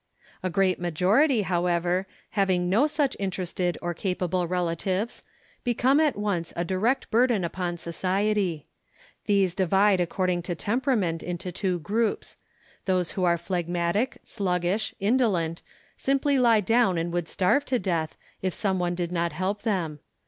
A 0.41 0.49
great 0.49 0.79
majority, 0.79 1.43
however, 1.43 2.07
having 2.31 2.67
no 2.71 2.87
such 2.87 3.15
interested 3.19 3.77
or 3.83 3.93
capable 3.93 4.47
relatives, 4.47 5.23
become 5.63 5.99
at 5.99 6.15
once 6.17 6.51
a 6.55 6.65
direct 6.65 7.11
burden 7.11 7.43
upon 7.43 7.77
society. 7.77 8.65
These 9.27 9.53
divide 9.53 9.99
according 10.01 10.41
to 10.41 10.55
temperament 10.55 11.21
into 11.21 11.51
two 11.51 11.77
groups. 11.81 12.35
Those 12.85 13.11
who 13.11 13.25
are 13.25 13.37
phlegmatic, 13.37 14.17
sluggish, 14.23 14.95
indolent, 14.99 15.61
simply 15.97 16.39
lie 16.39 16.61
down 16.61 16.97
and 16.97 17.13
would 17.13 17.27
starve 17.27 17.63
to 17.65 17.77
death, 17.77 18.17
if 18.41 18.55
some 18.55 18.79
one 18.79 18.95
did 18.95 19.11
not 19.11 19.33
help 19.33 19.61
them. 19.61 19.99